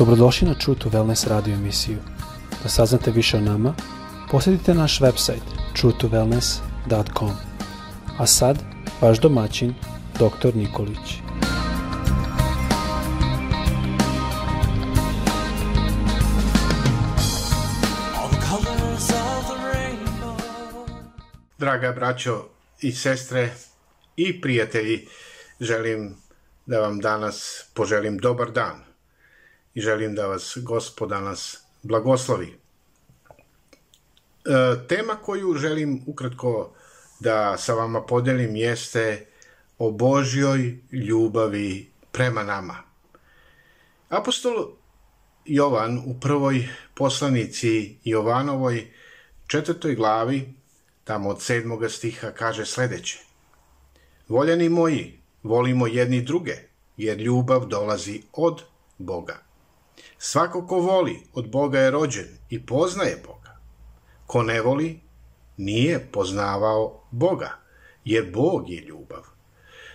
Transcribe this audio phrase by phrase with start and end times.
[0.00, 1.98] Dobrodošli na True to Wellness radio emisiju.
[2.62, 3.74] Da saznate više o nama,
[4.30, 5.44] posjetite naš website
[5.76, 7.30] truetowellness.com.
[8.18, 8.58] A sad,
[9.00, 9.74] vaš domaćin,
[10.14, 10.56] dr.
[10.56, 11.20] Nikolić.
[21.58, 22.44] Draga braćo
[22.80, 23.50] i sestre
[24.16, 25.08] i prijatelji,
[25.60, 26.16] želim
[26.66, 28.89] da vam danas poželim dobar dan
[29.74, 32.46] i želim da vas Gospod danas blagoslovi.
[32.46, 32.58] E,
[34.88, 36.74] tema koju želim ukratko
[37.20, 39.26] da sa vama podelim jeste
[39.78, 42.76] o Božjoj ljubavi prema nama.
[44.08, 44.68] Apostol
[45.44, 48.90] Jovan u prvoj poslanici Jovanovoj
[49.46, 50.54] četvrtoj glavi,
[51.04, 53.18] tamo od sedmoga stiha, kaže sledeće.
[54.28, 56.54] Voljeni moji, volimo jedni druge,
[56.96, 58.62] jer ljubav dolazi od
[58.98, 59.49] Boga.
[60.22, 63.60] Svako ko voli od Boga je rođen i poznaje Boga.
[64.26, 65.00] Ko ne voli,
[65.56, 67.50] nije poznavao Boga,
[68.04, 69.22] jer Bog je ljubav.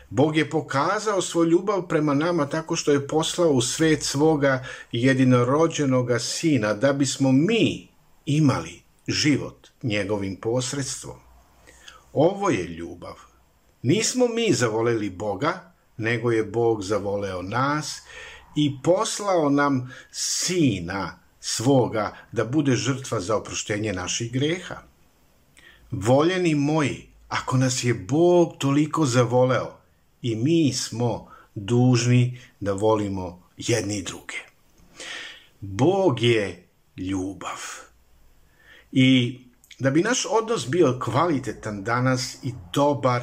[0.10, 6.20] Bog je pokazao svoju ljubav prema nama tako što je poslao u svet svoga jedinorođenoga
[6.20, 7.88] sina, da bismo mi
[8.26, 11.20] imali život njegovim posredstvom.
[12.14, 13.16] Ovo je ljubav.
[13.82, 18.02] Nismo mi zavoleli Boga, nego je Bog zavoleo nas
[18.56, 24.76] i poslao nam sina svoga da bude žrtva za oproštenje naših greha.
[25.92, 29.78] Voljeni moji, ako nas je Bog toliko zavoleo,
[30.22, 34.38] i mi smo dužni da volimo jedni druge.
[35.62, 36.68] Bog je
[36.98, 37.60] ljubav.
[38.92, 39.40] I
[39.80, 43.22] da bi naš odnos bio kvalitetan danas i dobar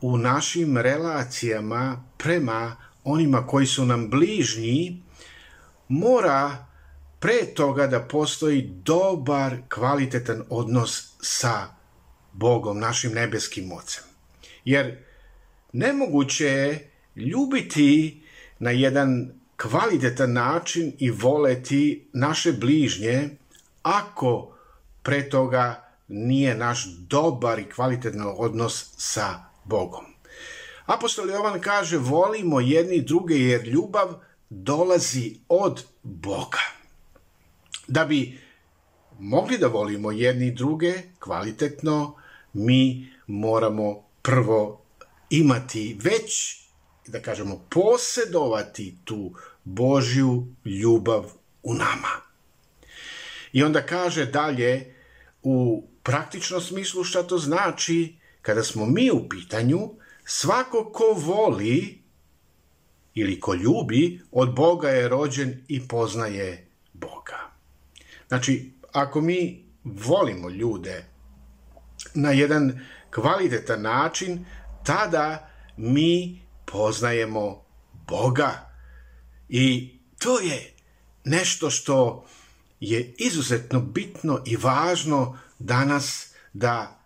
[0.00, 2.76] u našim relacijama prema
[3.06, 5.02] onima koji su nam bližnji,
[5.88, 6.66] mora
[7.20, 11.66] pre toga da postoji dobar, kvalitetan odnos sa
[12.32, 14.04] Bogom, našim nebeskim ocem.
[14.64, 14.98] Jer
[15.72, 18.22] nemoguće je ljubiti
[18.58, 23.30] na jedan kvalitetan način i voleti naše bližnje
[23.82, 24.56] ako
[25.02, 30.15] pre toga nije naš dobar i kvalitetan odnos sa Bogom.
[30.86, 34.14] Apostol Jovan kaže volimo jedni druge jer ljubav
[34.50, 36.60] dolazi od Boga.
[37.88, 38.38] Da bi
[39.18, 42.16] mogli da volimo jedni druge kvalitetno,
[42.52, 44.82] mi moramo prvo
[45.30, 46.60] imati već,
[47.06, 51.32] da kažemo, posedovati tu Božju ljubav
[51.62, 52.26] u nama.
[53.52, 54.94] I onda kaže dalje,
[55.42, 59.90] u praktičnom smislu šta to znači, kada smo mi u pitanju,
[60.28, 62.02] Svako ko voli
[63.14, 67.50] ili ko ljubi, od Boga je rođen i poznaje Boga.
[68.28, 71.04] Znači, ako mi volimo ljude
[72.14, 72.80] na jedan
[73.14, 74.44] kvalitetan način,
[74.84, 77.64] tada mi poznajemo
[78.08, 78.70] Boga.
[79.48, 80.74] I to je
[81.24, 82.26] nešto što
[82.80, 87.00] je izuzetno bitno i važno danas da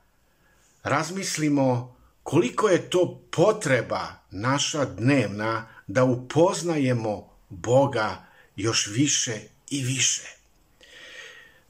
[0.82, 8.26] razmislimo koliko je to potreba naša dnevna da upoznajemo Boga
[8.56, 10.28] još više i više.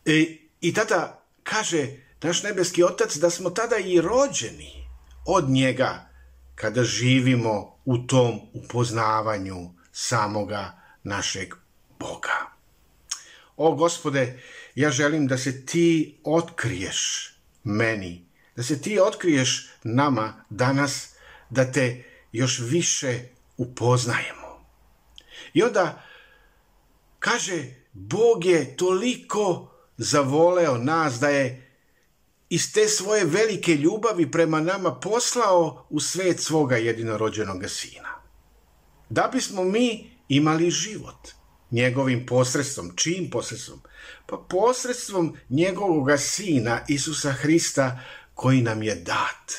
[0.04, 1.86] E, I tada kaže
[2.22, 4.88] naš nebeski otac da smo tada i rođeni
[5.26, 6.10] od njega
[6.54, 11.54] kada živimo u tom upoznavanju samoga našeg
[11.98, 12.52] Boga.
[13.56, 14.42] O gospode,
[14.74, 17.32] ja želim da se ti otkriješ
[17.64, 21.08] meni da se ti otkriješ nama danas,
[21.50, 23.18] da te još više
[23.56, 24.66] upoznajemo.
[25.54, 26.02] I onda
[27.18, 31.70] kaže, Bog je toliko zavoleo nas da je
[32.48, 38.22] iz te svoje velike ljubavi prema nama poslao u svet svoga jedinorođenog sina.
[39.08, 41.28] Da bismo mi imali život
[41.70, 42.92] njegovim posredstvom.
[42.96, 43.80] Čim posredstvom?
[44.26, 48.00] Pa posredstvom njegovog sina Isusa Hrista
[48.40, 49.52] koji nam je dat.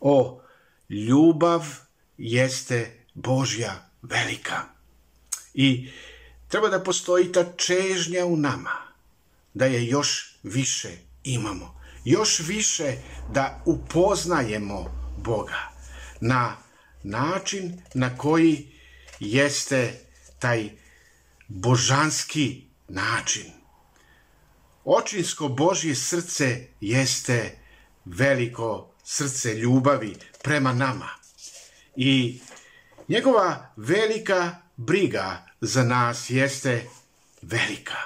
[0.00, 0.40] O,
[0.88, 1.64] ljubav
[2.18, 4.60] jeste Božja velika.
[5.54, 5.90] I
[6.48, 8.76] treba da postoji ta čežnja u nama,
[9.54, 10.88] da je još više
[11.24, 12.96] imamo, još više
[13.32, 14.78] da upoznajemo
[15.24, 15.72] Boga
[16.20, 16.56] na
[17.02, 18.68] način na koji
[19.20, 20.00] jeste
[20.38, 20.70] taj
[21.48, 23.57] božanski način.
[24.90, 27.58] Očinsko Božje srce jeste
[28.04, 31.08] veliko srce ljubavi prema nama.
[31.96, 32.40] I
[33.08, 36.88] njegova velika briga za nas jeste
[37.42, 37.96] velika.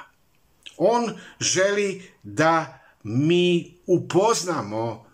[0.76, 5.06] On želi da mi upoznamo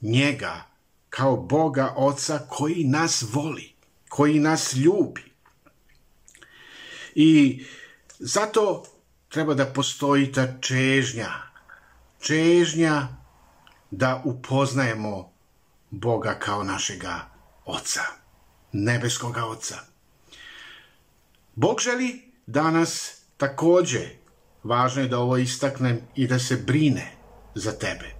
[0.00, 0.64] njega
[1.10, 3.72] kao Boga Oca koji nas voli,
[4.08, 5.32] koji nas ljubi.
[7.14, 7.64] I
[8.18, 8.84] zato
[9.36, 11.28] treba da postoji ta čežnja,
[12.20, 13.08] čežnja
[13.90, 15.32] da upoznajemo
[15.90, 17.20] Boga kao našega
[17.64, 18.00] Oca,
[18.72, 19.76] nebeskoga Oca.
[21.54, 24.08] Bog želi danas takođe,
[24.64, 27.12] važno je da ovo istaknem, i da se brine
[27.54, 28.14] za tebe.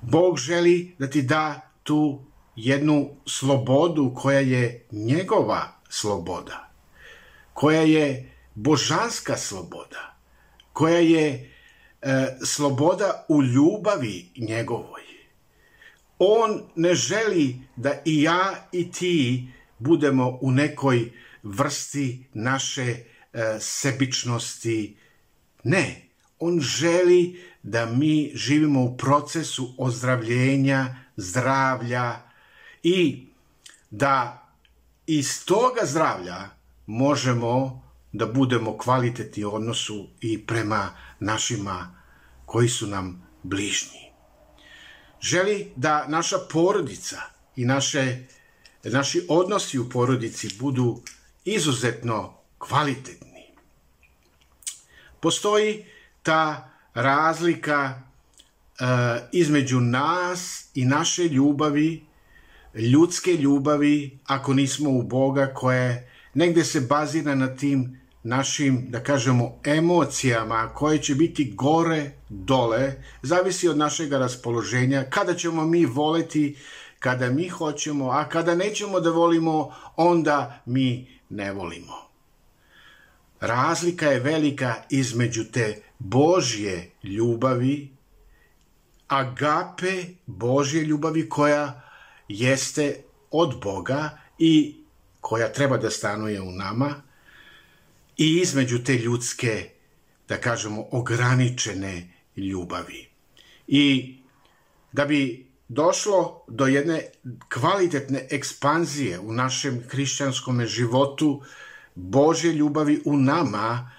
[0.00, 2.24] Bog želi da ti da tu
[2.56, 6.70] jednu slobodu koja je njegova sloboda,
[7.54, 10.18] koja je božanska sloboda,
[10.72, 11.50] koja je
[12.02, 15.02] e, sloboda u ljubavi njegovoj.
[16.18, 21.12] On ne želi da i ja i ti budemo u nekoj
[21.42, 23.04] vrsti naše e,
[23.60, 24.96] sebičnosti.
[25.64, 26.08] Ne,
[26.38, 32.16] on želi da mi živimo u procesu ozdravljenja, zdravlja
[32.82, 33.26] i
[33.90, 34.46] da
[35.06, 36.48] iz toga zdravlja
[36.86, 40.90] možemo da budemo kvalitetni u odnosu i prema
[41.20, 41.94] našima
[42.46, 44.12] koji su nam bližnji.
[45.20, 47.20] Želi da naša porodica
[47.56, 48.16] i naše,
[48.84, 51.02] naši odnosi u porodici budu
[51.44, 53.28] izuzetno kvalitetni.
[55.20, 55.84] Postoji
[56.22, 58.02] ta razlika
[58.80, 58.84] e,
[59.32, 62.06] između nas i naše ljubavi,
[62.74, 69.60] ljudske ljubavi, ako nismo u Boga, koje negde se bazira na tim našim, da kažemo,
[69.64, 72.92] emocijama koje će biti gore, dole,
[73.22, 76.56] zavisi od našeg raspoloženja, kada ćemo mi voleti,
[76.98, 81.94] kada mi hoćemo, a kada nećemo da volimo, onda mi ne volimo.
[83.40, 87.88] Razlika je velika između te Božje ljubavi,
[89.08, 91.82] agape Božje ljubavi koja
[92.28, 94.78] jeste od Boga i
[95.20, 97.02] koja treba da stanuje u nama
[98.16, 99.70] i između te ljudske,
[100.28, 103.08] da kažemo, ograničene ljubavi.
[103.66, 104.14] I
[104.92, 107.02] da bi došlo do jedne
[107.48, 111.42] kvalitetne ekspanzije u našem hrišćanskom životu,
[111.94, 113.90] Božje ljubavi u nama,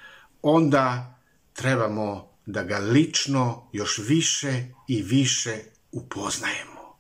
[0.42, 1.16] onda
[1.54, 5.58] trebamo da ga lično još više i više
[5.92, 6.98] upoznajemo.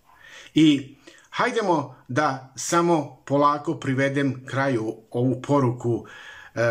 [0.54, 0.95] I
[1.30, 6.06] hajdemo da samo polako privedem kraju ovu poruku,
[6.56, 6.62] e,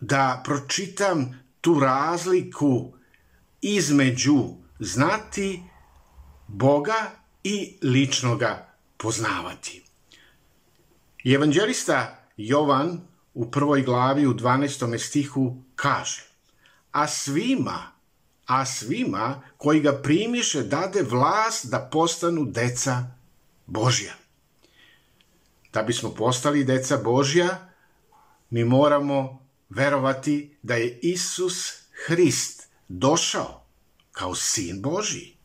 [0.00, 2.92] da pročitam tu razliku
[3.60, 4.44] između
[4.78, 5.62] znati
[6.46, 7.10] Boga
[7.44, 9.84] i lično ga poznavati.
[11.24, 13.00] Evanđelista Jovan
[13.34, 14.98] u prvoj glavi u 12.
[14.98, 16.34] stihu kaže
[16.94, 17.92] a svima,
[18.46, 23.06] a svima koji ga primiše dade vlast da postanu deca
[23.66, 24.12] Božja.
[25.72, 27.68] Da bismo postali deca Božja,
[28.50, 31.72] mi moramo verovati da je Isus
[32.06, 33.64] Hrist došao
[34.12, 35.36] kao sin Božji,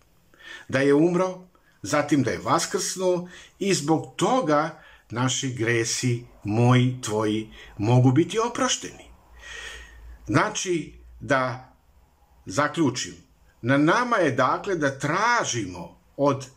[0.67, 1.47] da je umro,
[1.81, 3.29] zatim da je vaskrsnuo
[3.59, 9.11] i zbog toga naši gresi, moji, tvoji, mogu biti oprošteni.
[10.27, 11.73] Znači, da
[12.45, 13.15] zaključim,
[13.61, 16.47] na nama je dakle da tražimo od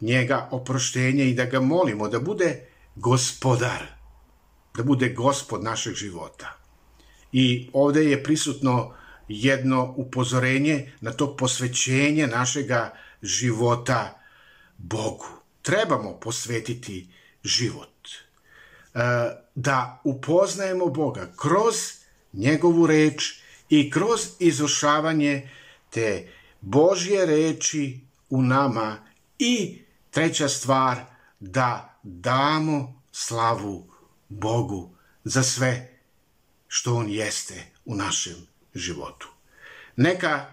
[0.00, 3.86] njega oproštenje i da ga molimo da bude gospodar,
[4.76, 6.56] da bude gospod našeg života.
[7.32, 8.94] I ovde je prisutno
[9.28, 14.20] jedno upozorenje na to posvećenje našega života
[14.78, 15.26] Bogu.
[15.62, 17.06] Trebamo posvetiti
[17.44, 18.08] život.
[18.94, 19.00] E,
[19.54, 21.74] da upoznajemo Boga kroz
[22.32, 25.48] njegovu reč i kroz izušavanje
[25.90, 26.28] te
[26.60, 28.96] Božje reči u nama
[29.38, 29.78] i
[30.10, 31.04] treća stvar
[31.40, 33.90] da damo slavu
[34.28, 34.90] Bogu
[35.24, 35.98] za sve
[36.68, 39.28] što On jeste u našem životu.
[39.96, 40.52] Neka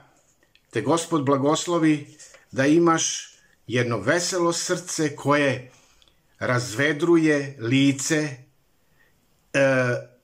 [0.72, 2.18] te Gospod blagoslovi
[2.52, 3.34] da imaš
[3.68, 5.72] jedno veselo srce koje
[6.40, 8.38] razvedruje lice e,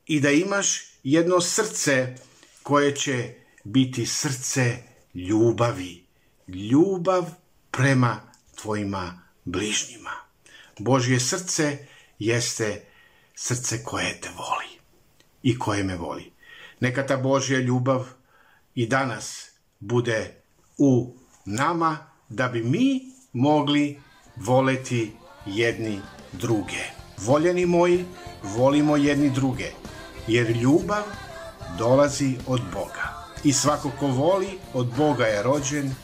[0.05, 2.15] i da imaš jedno srce
[2.63, 4.77] koje će biti srce
[5.13, 6.05] ljubavi.
[6.47, 7.25] Ljubav
[7.71, 8.21] prema
[8.55, 10.11] tvojima bližnjima.
[10.79, 11.87] Božje srce
[12.19, 12.85] jeste
[13.35, 14.79] srce koje te voli
[15.43, 16.31] i koje me voli.
[16.79, 18.05] Neka ta Božja ljubav
[18.75, 20.41] i danas bude
[20.77, 21.97] u nama
[22.29, 23.01] da bi mi
[23.33, 24.01] mogli
[24.35, 25.11] voleti
[25.45, 26.83] jedni druge.
[27.17, 28.05] Voljeni moji,
[28.43, 29.71] volimo jedni druge
[30.27, 31.03] jer ljubav
[31.77, 33.27] dolazi od Boga.
[33.43, 35.95] I svako ko voli od Boga je rođen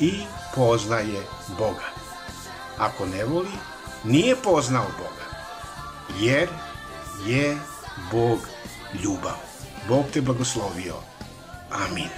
[0.00, 0.12] i
[0.54, 1.22] poznaje
[1.58, 1.91] Boga.
[2.78, 3.50] Ako ne voli,
[4.04, 5.26] nije poznao Boga,
[6.20, 6.48] jer
[7.26, 7.58] je
[8.12, 8.38] Bog
[9.02, 9.36] ljubav.
[9.88, 10.94] Bog te blagoslovio.
[11.70, 12.08] Amin.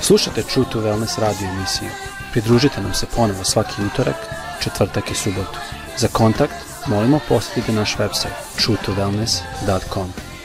[0.00, 1.88] Slušajte True to Wellness radio emisiju.
[2.32, 4.16] Pridružite nam se ponovo svaki utorak,
[4.62, 5.58] četvrtak i subotu.
[5.96, 6.54] Za kontakt
[6.86, 10.27] molimo posjetite naš website truetowellness.com.